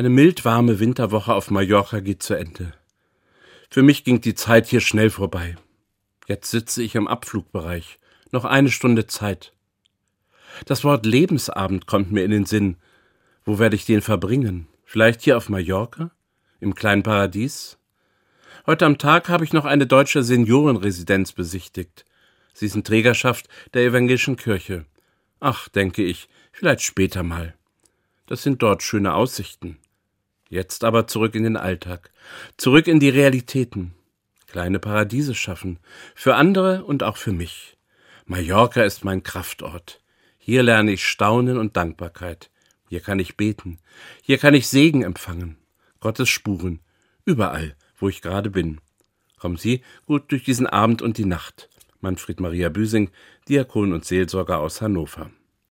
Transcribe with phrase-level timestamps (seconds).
[0.00, 2.72] Eine mild warme Winterwoche auf Mallorca geht zu Ende.
[3.68, 5.56] Für mich ging die Zeit hier schnell vorbei.
[6.26, 7.98] Jetzt sitze ich im Abflugbereich.
[8.32, 9.52] Noch eine Stunde Zeit.
[10.64, 12.78] Das Wort Lebensabend kommt mir in den Sinn.
[13.44, 14.68] Wo werde ich den verbringen?
[14.86, 16.12] Vielleicht hier auf Mallorca?
[16.60, 17.76] Im kleinen Paradies?
[18.64, 22.06] Heute am Tag habe ich noch eine deutsche Seniorenresidenz besichtigt.
[22.54, 24.86] Sie ist in Trägerschaft der evangelischen Kirche.
[25.40, 27.54] Ach, denke ich, vielleicht später mal.
[28.24, 29.76] Das sind dort schöne Aussichten.
[30.50, 32.10] Jetzt aber zurück in den Alltag,
[32.56, 33.94] zurück in die Realitäten.
[34.48, 35.78] Kleine Paradiese schaffen,
[36.16, 37.76] für andere und auch für mich.
[38.26, 40.00] Mallorca ist mein Kraftort.
[40.38, 42.50] Hier lerne ich Staunen und Dankbarkeit.
[42.88, 43.78] Hier kann ich beten.
[44.22, 45.56] Hier kann ich Segen empfangen.
[46.00, 46.80] Gottes Spuren.
[47.24, 48.80] Überall, wo ich gerade bin.
[49.38, 51.68] Kommen Sie gut durch diesen Abend und die Nacht.
[52.00, 53.10] Manfred Maria Büsing,
[53.48, 55.30] Diakon und Seelsorger aus Hannover.